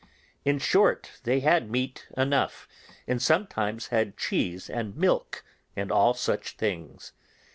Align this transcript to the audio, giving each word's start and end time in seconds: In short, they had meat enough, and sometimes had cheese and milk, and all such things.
In 0.43 0.57
short, 0.57 1.11
they 1.25 1.41
had 1.41 1.69
meat 1.69 2.07
enough, 2.17 2.67
and 3.07 3.21
sometimes 3.21 3.89
had 3.89 4.17
cheese 4.17 4.67
and 4.67 4.95
milk, 4.97 5.43
and 5.75 5.91
all 5.91 6.15
such 6.15 6.55
things. 6.57 7.11